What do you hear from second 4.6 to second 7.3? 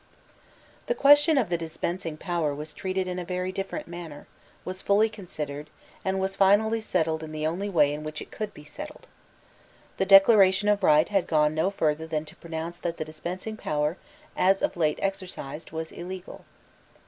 was fully considered, and was finally settled